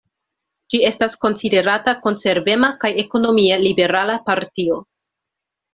Ĝi 0.73 0.79
estas 0.87 1.15
konsiderata 1.25 1.95
konservema 2.07 2.73
kaj 2.85 2.93
ekonomie 3.05 3.61
liberala 3.67 4.21
partio. 4.31 4.85